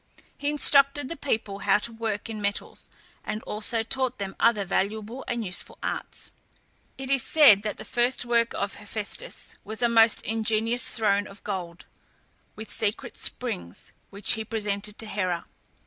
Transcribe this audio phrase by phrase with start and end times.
[0.35, 2.89] He instructed the people how to work in metals,
[3.23, 6.31] and also taught them other valuable and useful arts.
[6.97, 11.43] It is said that the first work of Hephæstus was a most ingenious throne of
[11.43, 11.85] gold,
[12.55, 15.45] with secret springs, which he presented to Hera.